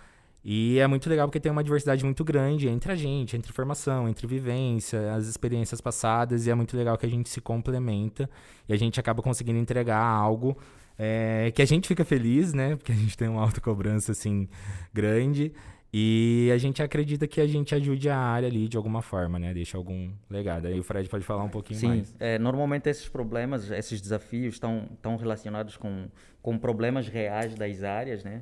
[0.45, 4.09] E é muito legal porque tem uma diversidade muito grande entre a gente, entre formação,
[4.09, 8.29] entre vivência, as experiências passadas, e é muito legal que a gente se complementa
[8.67, 10.57] e a gente acaba conseguindo entregar algo
[10.97, 12.75] é, que a gente fica feliz, né?
[12.75, 14.47] Porque a gente tem uma autocobrança assim
[14.93, 15.53] grande.
[15.95, 19.53] E a gente acredita que a gente ajude a área ali de alguma forma, né?
[19.53, 20.65] Deixa algum legado.
[20.65, 22.07] Aí o Fred pode falar um pouquinho Sim, mais.
[22.07, 26.07] Sim, é, normalmente esses problemas, esses desafios estão, estão relacionados com,
[26.41, 28.41] com problemas reais das áreas, né?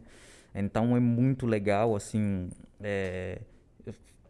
[0.56, 3.40] Então é muito legal, assim, é,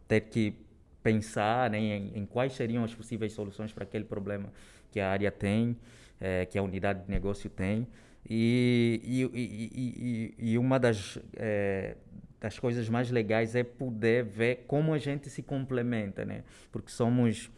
[0.08, 0.54] ter que
[1.00, 4.52] pensar né, em, em, quais seriam as possíveis soluções para aquele problema
[4.90, 5.76] que a área tem,
[6.20, 7.86] é, que a unidade de negócio tem.
[8.28, 11.96] E, e, e, e uma das, é,
[12.40, 16.44] das coisas mais legais é poder ver como a gente se complementa, né?
[16.70, 17.50] Porque somos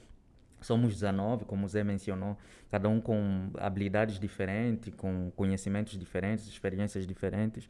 [0.64, 2.38] somos 19, como o Zé mencionou,
[2.70, 7.68] cada um com habilidades diferentes, com conhecimentos diferentes, experiências diferentes.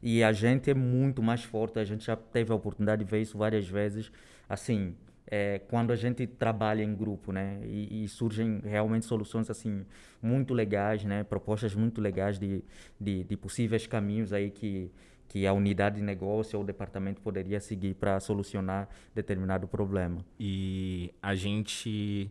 [0.00, 3.20] E a gente é muito mais forte, a gente já teve a oportunidade de ver
[3.20, 4.12] isso várias vezes.
[4.48, 4.94] Assim,
[5.28, 7.60] é, quando a gente trabalha em grupo, né?
[7.64, 9.84] E, e, surgem realmente soluções assim
[10.22, 11.24] muito legais, né?
[11.24, 12.62] Propostas muito legais de,
[13.00, 14.90] de, de, possíveis caminhos aí que
[15.28, 20.24] que a unidade de negócio ou o departamento poderia seguir para solucionar determinado problema.
[20.38, 22.30] E a gente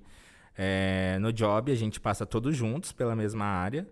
[0.57, 3.85] é, no job a gente passa todos juntos pela mesma área.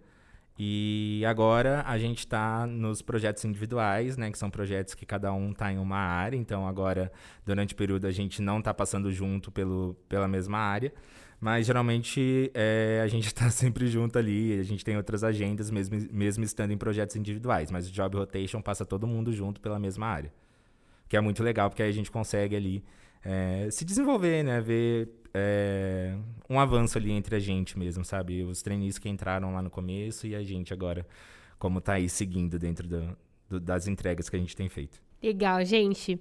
[0.58, 4.32] E agora a gente está nos projetos individuais, né?
[4.32, 6.38] Que são projetos que cada um está em uma área.
[6.38, 7.12] Então agora,
[7.46, 10.94] durante o período, a gente não está passando junto pelo, pela mesma área.
[11.40, 14.60] Mas geralmente é, a gente está sempre junto ali.
[14.60, 17.72] A gente tem outras agendas, mesmo, mesmo estando em projetos individuais.
[17.72, 20.32] Mas o Job Rotation passa todo mundo junto pela mesma área.
[21.10, 22.84] Que é muito legal, porque aí a gente consegue ali
[23.24, 24.62] é, se desenvolver, né?
[24.62, 26.16] Ver é,
[26.50, 28.44] um avanço ali entre a gente mesmo, sabe?
[28.44, 31.06] Os trainees que entraram lá no começo e a gente agora,
[31.58, 33.18] como tá aí seguindo dentro do,
[33.50, 35.02] do, das entregas que a gente tem feito.
[35.22, 36.20] Legal, gente.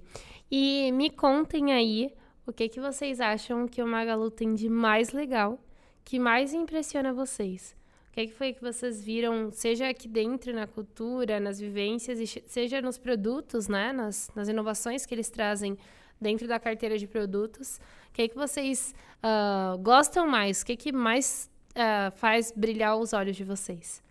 [0.49, 2.11] E me contem aí
[2.45, 5.59] o que, que vocês acham que o Magalu tem de mais legal,
[6.03, 7.75] que mais impressiona vocês.
[8.09, 12.81] O que, que foi que vocês viram, seja aqui dentro na cultura, nas vivências, seja
[12.81, 13.91] nos produtos, né?
[13.91, 15.77] Nas, nas inovações que eles trazem
[16.21, 17.79] dentro da carteira de produtos.
[18.13, 20.61] O que, que vocês uh, gostam mais?
[20.61, 24.03] O que, que mais uh, faz brilhar os olhos de vocês?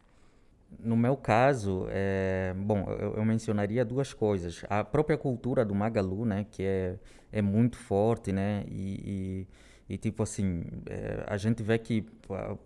[0.80, 4.64] No meu caso, é, bom, eu, eu, mencionaria duas coisas.
[4.68, 6.96] A própria cultura do Magalu, né, que é,
[7.30, 9.46] é muito forte, né, e,
[9.88, 12.04] e, e tipo assim, é, a gente vê que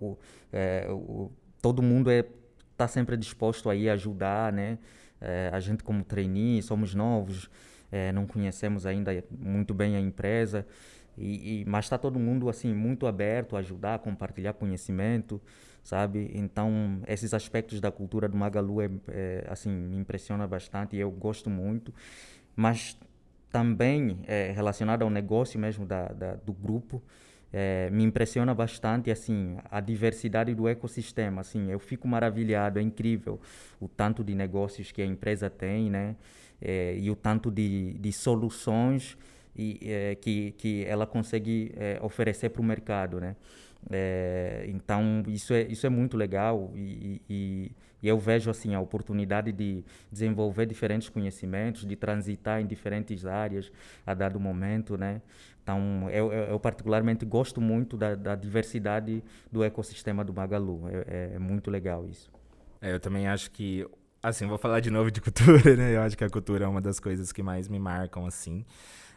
[0.00, 0.16] o,
[0.50, 2.24] é, o, todo mundo é
[2.72, 4.78] está sempre disposto a ir ajudar, né,
[5.20, 7.50] é, a gente como trainee, somos novos,
[7.90, 10.66] é, não conhecemos ainda muito bem a empresa,
[11.18, 15.40] e, e mas está todo mundo assim muito aberto a ajudar, a compartilhar conhecimento,
[15.82, 16.30] sabe?
[16.34, 21.10] Então esses aspectos da cultura do Magalu é, é assim me impressiona bastante e eu
[21.10, 21.92] gosto muito,
[22.54, 22.98] mas
[23.50, 27.02] também é, relacionado ao negócio mesmo da, da do grupo.
[27.52, 33.40] É, me impressiona bastante assim a diversidade do ecossistema assim eu fico maravilhado é incrível
[33.80, 36.16] o tanto de negócios que a empresa tem né
[36.60, 39.16] é, e o tanto de, de soluções
[39.56, 43.36] e, é, que, que ela consegue é, oferecer para o mercado, né?
[43.90, 48.80] É, então isso é isso é muito legal e, e, e, eu vejo assim a
[48.80, 53.70] oportunidade de desenvolver diferentes conhecimentos, de transitar em diferentes áreas
[54.04, 55.22] a dado momento, né?
[55.62, 61.38] Então eu, eu, particularmente gosto muito da, da, diversidade do ecossistema do Magalu, é, é
[61.38, 62.30] muito legal isso.
[62.80, 63.86] É, eu também acho que
[64.22, 65.94] Assim, vou falar de novo de cultura, né?
[65.94, 68.64] Eu acho que a cultura é uma das coisas que mais me marcam, assim.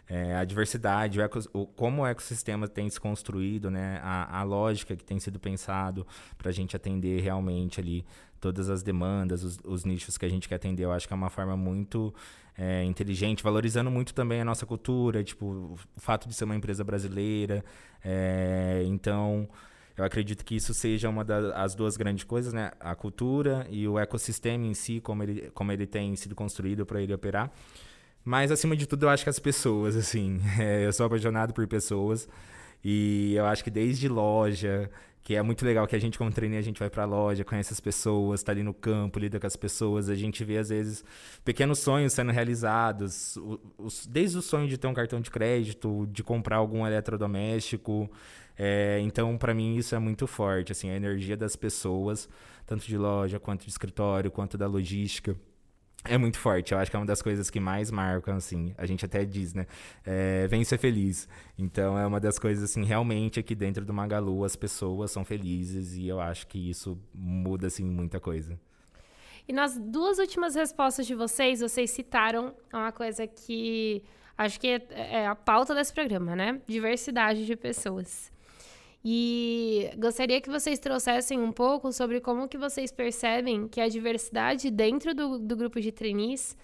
[0.09, 3.99] É, a diversidade, o, eco, o, como o ecossistema tem se construído, né?
[4.01, 8.03] A, a lógica que tem sido pensado para a gente atender realmente ali
[8.39, 10.83] todas as demandas, os, os, nichos que a gente quer atender.
[10.83, 12.11] Eu acho que é uma forma muito
[12.57, 16.83] é, inteligente, valorizando muito também a nossa cultura, tipo, o fato de ser uma empresa
[16.83, 17.63] brasileira.
[18.03, 19.47] É, então,
[19.95, 22.71] eu acredito que isso seja uma das duas grandes coisas, né?
[22.79, 26.99] A cultura e o ecossistema em si, como ele, como ele tem sido construído para
[26.99, 27.51] ele operar.
[28.23, 31.65] Mas, acima de tudo, eu acho que as pessoas, assim, é, eu sou apaixonado por
[31.67, 32.27] pessoas.
[32.83, 34.89] E eu acho que desde loja,
[35.21, 37.73] que é muito legal que a gente, como treineiro, a gente vai pra loja, conhece
[37.73, 41.03] as pessoas, tá ali no campo, lida com as pessoas, a gente vê, às vezes,
[41.43, 43.37] pequenos sonhos sendo realizados,
[43.77, 48.09] os, desde o sonho de ter um cartão de crédito, de comprar algum eletrodoméstico.
[48.57, 52.29] É, então, para mim, isso é muito forte, assim, a energia das pessoas,
[52.65, 55.35] tanto de loja, quanto de escritório, quanto da logística
[56.05, 56.73] é muito forte.
[56.73, 58.73] Eu acho que é uma das coisas que mais marcam, assim.
[58.77, 59.65] A gente até diz, né?
[60.05, 61.27] É, vem ser feliz.
[61.57, 65.95] Então, é uma das coisas, assim, realmente aqui dentro do Magalu as pessoas são felizes
[65.95, 68.59] e eu acho que isso muda, assim, muita coisa.
[69.47, 74.03] E nas duas últimas respostas de vocês, vocês citaram uma coisa que
[74.37, 76.61] acho que é, é a pauta desse programa, né?
[76.67, 78.31] Diversidade de pessoas.
[79.03, 84.69] E gostaria que vocês trouxessem um pouco sobre como que vocês percebem que a diversidade
[84.69, 86.55] dentro do, do grupo de trainees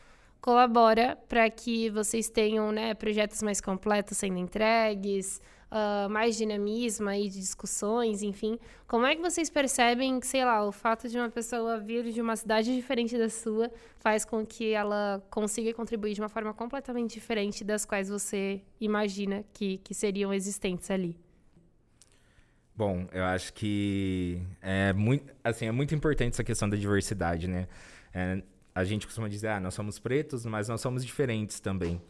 [0.41, 7.29] colabora para que vocês tenham né, projetos mais completos sendo entregues, uh, mais dinamismo aí
[7.29, 8.59] de discussões, enfim.
[8.87, 12.21] Como é que vocês percebem que, sei lá, o fato de uma pessoa vir de
[12.21, 17.13] uma cidade diferente da sua faz com que ela consiga contribuir de uma forma completamente
[17.13, 21.24] diferente das quais você imagina que, que seriam existentes ali?
[22.77, 27.69] Bom, eu acho que é muito, assim, é muito importante essa questão da diversidade, né?
[28.13, 32.01] É, a gente costuma dizer, ah, nós somos pretos, mas nós somos diferentes também.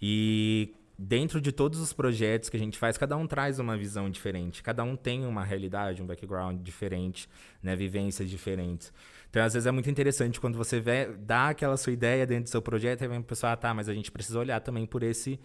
[0.00, 4.08] E dentro de todos os projetos que a gente faz, cada um traz uma visão
[4.08, 7.28] diferente, cada um tem uma realidade, um background diferente,
[7.62, 8.90] né, vivências diferentes.
[9.28, 12.50] Então, às vezes é muito interessante quando você vê, dá aquela sua ideia dentro do
[12.50, 15.02] seu projeto e vem o pessoal, ah, tá, mas a gente precisa olhar também por
[15.02, 15.38] esse,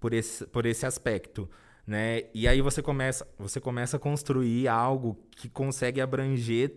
[0.00, 1.48] por esse, por esse aspecto
[1.86, 2.24] né?
[2.34, 6.72] E aí você começa, você começa a construir algo que consegue abranger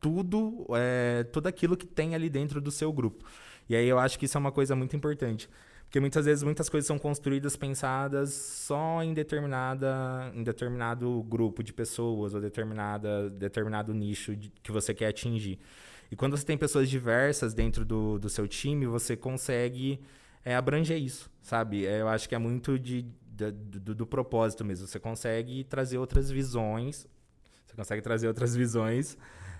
[0.00, 3.24] tudo, é, tudo aquilo que tem ali dentro do seu grupo.
[3.68, 5.48] E aí eu acho que isso é uma coisa muito importante.
[5.84, 11.72] Porque muitas vezes muitas coisas são construídas, pensadas só em determinada em determinado grupo de
[11.72, 15.58] pessoas ou determinada determinado nicho de, que você quer atingir.
[16.10, 19.98] E quando você tem pessoas diversas dentro do, do seu time, você consegue
[20.44, 21.86] é, abranger isso, sabe?
[21.86, 23.06] É, eu acho que é muito de,
[23.38, 24.86] do, do, propósito mesmo.
[24.86, 27.06] Você consegue trazer outras visões,
[27.66, 29.16] você consegue trazer outras visões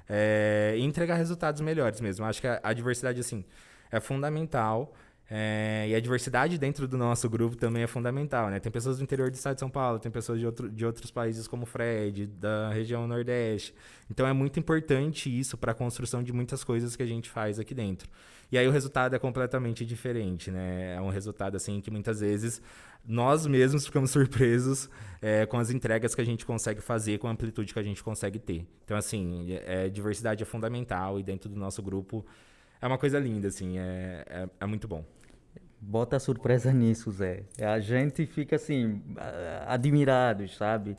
[0.08, 2.24] é, e entregar resultados melhores mesmo.
[2.24, 3.44] Acho que a, a diversidade, assim,
[3.90, 4.92] é fundamental.
[5.30, 8.58] É, e a diversidade dentro do nosso grupo também é fundamental, né?
[8.58, 11.10] Tem pessoas do interior do estado de São Paulo, tem pessoas de, outro, de outros
[11.10, 13.74] países como Fred, da região Nordeste.
[14.10, 17.58] Então é muito importante isso para a construção de muitas coisas que a gente faz
[17.58, 18.08] aqui dentro.
[18.50, 20.94] E aí o resultado é completamente diferente, né?
[20.94, 22.62] É um resultado assim que muitas vezes
[23.06, 24.88] nós mesmos ficamos surpresos
[25.20, 28.02] é, com as entregas que a gente consegue fazer, com a amplitude que a gente
[28.02, 28.66] consegue ter.
[28.82, 32.24] Então, assim, é, diversidade é fundamental e dentro do nosso grupo
[32.80, 35.04] é uma coisa linda, assim, é, é, é muito bom.
[35.80, 37.42] Bota surpresa nisso, Zé.
[37.60, 39.00] A gente fica, assim,
[39.66, 40.96] admirados, sabe?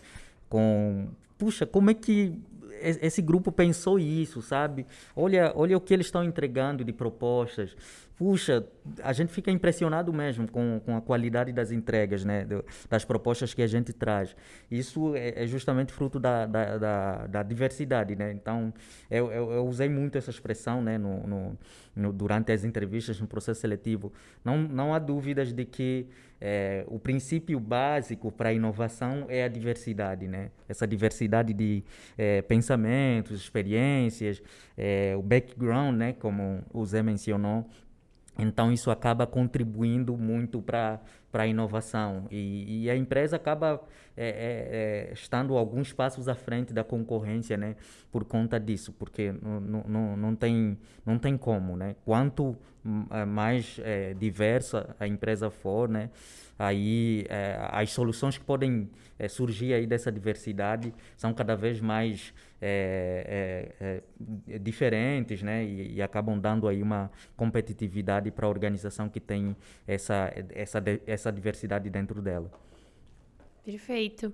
[0.50, 2.34] Com, puxa, como é que
[2.82, 4.86] esse grupo pensou isso, sabe?
[5.16, 7.76] Olha, olha o que eles estão entregando de propostas
[8.20, 8.68] puxa,
[9.02, 12.46] a gente fica impressionado mesmo com, com a qualidade das entregas, né?
[12.90, 14.36] das propostas que a gente traz.
[14.70, 18.34] Isso é, é justamente fruto da, da, da, da, diversidade, né?
[18.34, 18.74] Então,
[19.10, 20.98] eu, eu, eu, usei muito essa expressão né?
[20.98, 21.58] No, no,
[21.96, 24.12] no, durante as entrevistas no processo seletivo.
[24.44, 26.06] Não, não há dúvidas de que
[26.42, 30.52] é, o princípio básico para a inovação é a diversidade, né?
[30.68, 31.84] Essa diversidade de
[32.18, 34.42] é, pensamentos, experiências,
[34.78, 36.14] é, o background, né?
[36.14, 37.66] Como o Zé mencionou,
[38.40, 41.00] então, isso acaba contribuindo muito para
[41.34, 42.26] a inovação.
[42.32, 43.82] E, e, a empresa acaba
[44.16, 47.76] é, é, é, estando alguns passos à frente da concorrência né,
[48.12, 51.76] por conta disso, porque não, não, não, tem, não tem como.
[51.76, 51.96] Né?
[52.06, 52.56] Quanto
[53.12, 56.10] é, mais é, diversa a empresa for, né,
[56.58, 58.90] aí é, as soluções que podem
[59.30, 64.04] surgir aí dessa diversidade são cada vez mais é, é,
[64.48, 69.56] é diferentes, né, e, e, acabam dando aí uma competitividade para a organização que tem
[69.88, 72.52] essa, essa, essa diversidade dentro dela.
[73.64, 74.34] Perfeito.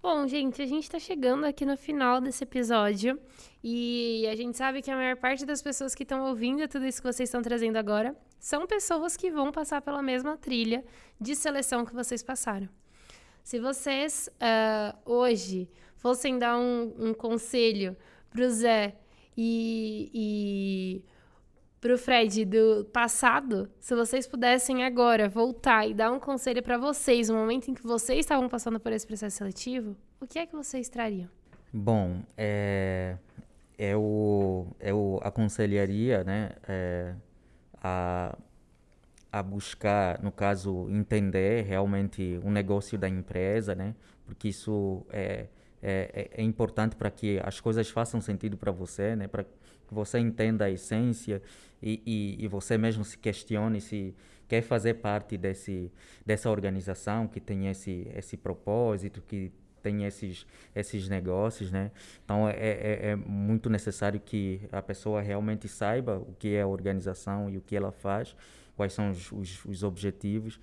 [0.00, 3.18] Bom, gente, a gente está chegando aqui no final desse episódio
[3.64, 7.02] e a gente sabe que a maior parte das pessoas que estão ouvindo tudo isso
[7.02, 10.84] que vocês estão trazendo agora são pessoas que vão passar pela mesma trilha
[11.20, 12.68] de seleção que vocês passaram.
[13.42, 15.68] Se vocês uh, hoje
[16.06, 17.96] fossem dar um, um conselho
[18.30, 18.94] para o Zé
[19.36, 21.04] e, e
[21.80, 26.78] para o Fred do passado, se vocês pudessem agora voltar e dar um conselho para
[26.78, 30.46] vocês no momento em que vocês estavam passando por esse processo seletivo, o que é
[30.46, 31.28] que vocês trariam?
[31.72, 33.16] Bom, é,
[33.76, 37.14] eu, eu aconselharia né, é,
[37.82, 38.38] a,
[39.32, 43.92] a buscar, no caso, entender realmente o negócio da empresa, né?
[44.24, 45.46] Porque isso é,
[45.82, 49.28] é, é importante para que as coisas façam sentido para você, né?
[49.28, 51.40] Para que você entenda a essência
[51.82, 54.14] e, e, e, você mesmo se questione se
[54.48, 55.92] quer fazer parte desse,
[56.24, 59.52] dessa organização que tem esse, esse propósito, que
[59.82, 61.92] tem esses, esses negócios, né?
[62.24, 66.66] Então é, é, é, muito necessário que a pessoa realmente saiba o que é a
[66.66, 68.34] organização e o que ela faz,
[68.76, 70.58] quais são os, os, os objetivos.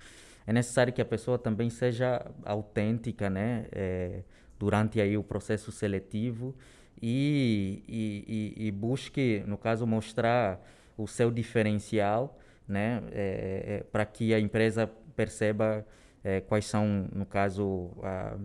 [0.46, 3.66] É necessário que a pessoa também seja autêntica, né?
[3.72, 4.22] É,
[4.64, 6.54] durante aí o processo seletivo
[7.02, 10.58] e, e, e, e, busque, no caso, mostrar
[10.96, 13.02] o seu diferencial, né?
[13.12, 15.84] É, é, para que a empresa perceba
[16.22, 18.38] é, quais são, no caso, a,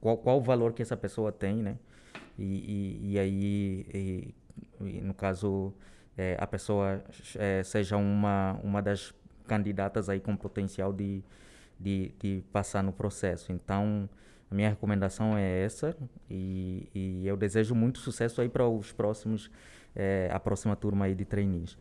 [0.00, 1.76] qual, qual o valor que essa pessoa tem, né?
[2.38, 4.34] E, e, aí,
[4.80, 5.74] no caso,
[6.16, 7.04] é, a pessoa
[7.36, 9.12] é, seja uma, uma das
[9.46, 11.22] candidatas aí com potencial de,
[11.78, 13.52] de, de passar no processo.
[13.52, 14.08] Então,
[14.50, 15.96] a minha recomendação é essa
[16.30, 19.50] e, e eu desejo muito sucesso aí para os próximos,
[19.94, 21.76] é, a próxima turma aí de trainees.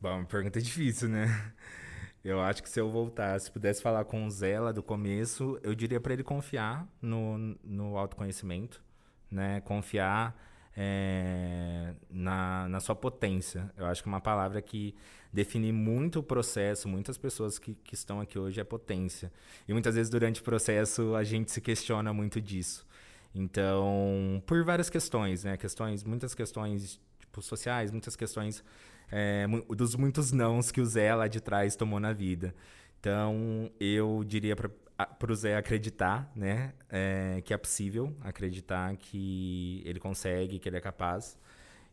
[0.00, 1.26] Bom, pergunta difícil, né?
[2.22, 5.74] Eu acho que se eu voltasse, pudesse falar com o Zé lá do começo, eu
[5.74, 8.82] diria para ele confiar no, no autoconhecimento,
[9.30, 9.60] né?
[9.60, 10.34] Confiar
[10.76, 13.70] é, na, na sua potência.
[13.76, 14.94] Eu acho que uma palavra que
[15.32, 19.32] define muito o processo, muitas pessoas que, que estão aqui hoje é potência.
[19.66, 22.86] E muitas vezes durante o processo a gente se questiona muito disso.
[23.34, 25.56] Então, por várias questões, né?
[25.56, 28.62] Questões, muitas questões tipo, sociais, muitas questões
[29.10, 29.46] é,
[29.76, 32.54] dos muitos nãos que o Zé lá de trás tomou na vida.
[33.00, 39.98] Então, eu diria para o Zé acreditar, né, é, que é possível, acreditar que ele
[39.98, 41.38] consegue, que ele é capaz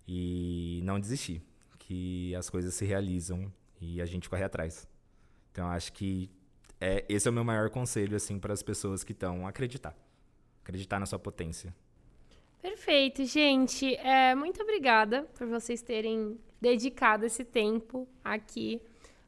[0.08, 1.42] e não desistir,
[1.80, 4.88] que as coisas se realizam e a gente corre atrás.
[5.52, 6.30] Então, acho que
[6.80, 9.96] é, esse é o meu maior conselho assim para as pessoas que estão acreditar,
[10.64, 11.76] acreditar na sua potência.
[12.62, 13.96] Perfeito, gente.
[13.96, 18.80] É, muito obrigada por vocês terem dedicado esse tempo aqui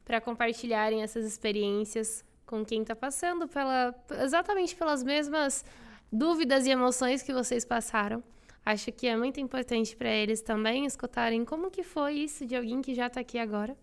[0.04, 5.64] para compartilharem essas experiências com quem está passando pela, exatamente pelas mesmas
[6.12, 8.22] dúvidas e emoções que vocês passaram.
[8.64, 12.80] Acho que é muito importante para eles também escutarem como que foi isso de alguém
[12.80, 13.76] que já está aqui agora.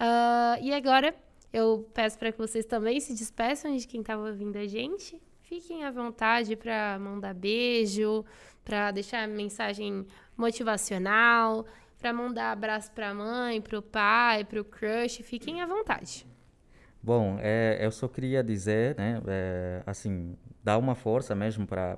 [0.00, 1.14] Uh, e agora
[1.52, 5.20] eu peço para que vocês também se despeçam de quem estava ouvindo a gente.
[5.42, 8.24] Fiquem à vontade para mandar beijo,
[8.64, 11.66] para deixar mensagem motivacional,
[11.98, 16.29] para mandar abraço para a mãe, para o pai, para o crush, fiquem à vontade.
[17.02, 21.96] Bom, é, eu só queria dizer, né, é, assim, dar uma força mesmo para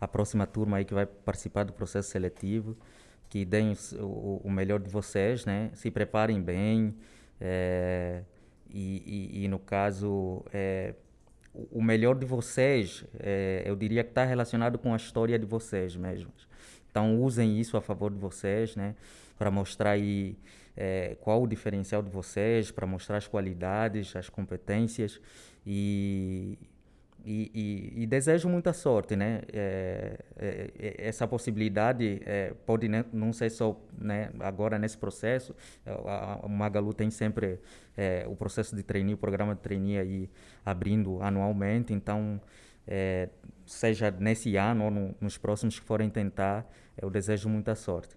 [0.00, 2.76] a próxima turma aí que vai participar do processo seletivo,
[3.28, 6.96] que deem o, o melhor de vocês, né, se preparem bem,
[7.40, 8.22] é,
[8.68, 10.94] e, e, e, no caso, é,
[11.54, 15.96] o melhor de vocês, é, eu diria que está relacionado com a história de vocês
[15.96, 16.48] mesmos.
[16.90, 18.94] Então usem isso a favor de vocês, né?
[19.38, 20.36] Para mostrar aí
[20.80, 25.20] é, qual o diferencial de vocês, para mostrar as qualidades, as competências
[25.66, 26.56] e,
[27.24, 29.42] e, e, e desejo muita sorte, né?
[29.52, 35.52] É, é, é essa possibilidade é, pode não ser só né, agora nesse processo.
[35.84, 37.58] A, Magalu tem sempre
[37.96, 40.30] é, o processo de trainee, o programa de trainee aí
[40.64, 42.40] abrindo anualmente, então
[42.86, 43.30] é,
[43.66, 48.16] seja nesse ano ou no, nos próximos que forem tentar, eu desejo muita sorte.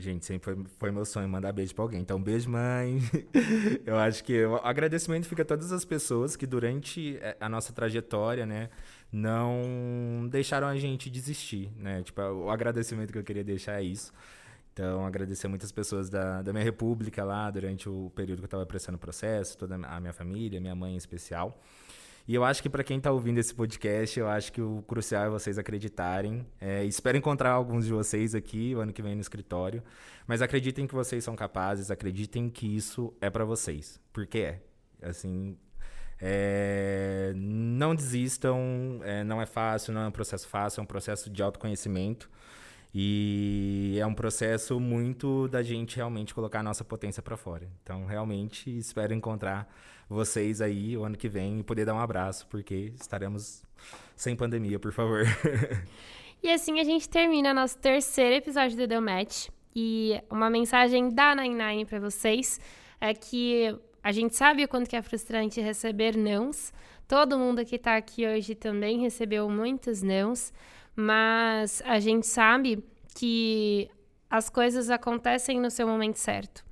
[0.00, 2.00] Gente, sempre foi, foi, meu sonho mandar beijo pra alguém.
[2.00, 3.00] Então, beijo, mãe.
[3.84, 7.70] eu acho que o agradecimento fica a todas as pessoas que durante é, a nossa
[7.72, 8.70] trajetória, né,
[9.12, 12.02] não deixaram a gente desistir, né?
[12.02, 14.10] Tipo, o agradecimento que eu queria deixar é isso.
[14.72, 18.64] Então, agradecer muitas pessoas da, da minha república lá durante o período que eu estava
[18.64, 21.60] prestando o processo, toda a minha família, minha mãe em especial.
[22.28, 25.26] E eu acho que para quem está ouvindo esse podcast, eu acho que o crucial
[25.26, 26.46] é vocês acreditarem.
[26.60, 29.82] É, espero encontrar alguns de vocês aqui o ano que vem no escritório.
[30.26, 34.00] Mas acreditem que vocês são capazes, acreditem que isso é para vocês.
[34.12, 34.60] Porque é.
[35.02, 35.56] Assim,
[36.20, 41.30] é, não desistam, é, não é fácil, não é um processo fácil, é um processo
[41.30, 42.30] de autoconhecimento.
[42.92, 47.68] E é um processo muito da gente realmente colocar a nossa potência para fora.
[47.82, 49.72] Então, realmente, espero encontrar
[50.08, 53.62] vocês aí o ano que vem e poder dar um abraço, porque estaremos
[54.16, 55.24] sem pandemia, por favor.
[56.42, 59.48] e assim a gente termina nosso terceiro episódio do The Match.
[59.74, 62.58] E uma mensagem da Nine para vocês
[63.00, 63.72] é que
[64.02, 66.72] a gente sabe o quanto que é frustrante receber nãos.
[67.06, 70.52] Todo mundo que está aqui hoje também recebeu muitos nãos,
[71.00, 72.84] mas a gente sabe
[73.14, 73.90] que
[74.28, 76.64] as coisas acontecem no seu momento certo.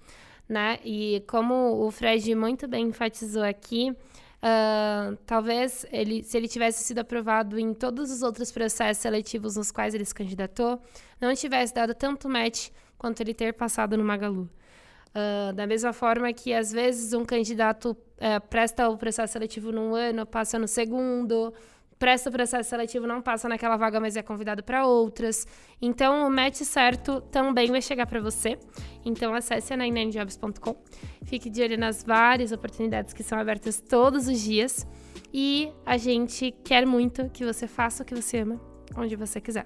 [0.48, 0.78] né?
[0.84, 7.00] E como o Fred muito bem enfatizou aqui, uh, talvez ele, se ele tivesse sido
[7.00, 10.80] aprovado em todos os outros processos seletivos nos quais ele se candidatou,
[11.20, 14.48] não tivesse dado tanto match quanto ele ter passado no Magalu.
[15.08, 19.94] Uh, da mesma forma que, às vezes, um candidato uh, presta o processo seletivo num
[19.94, 21.52] ano, passa no segundo,
[21.98, 25.46] presta o processo seletivo, não passa naquela vaga, mas é convidado para outras.
[25.80, 28.58] Então, o match certo também vai chegar para você.
[29.04, 30.76] Então, acesse a 99jobs.com.
[31.24, 34.86] Fique de olho nas várias oportunidades que são abertas todos os dias.
[35.32, 38.60] E a gente quer muito que você faça o que você ama,
[38.96, 39.64] onde você quiser.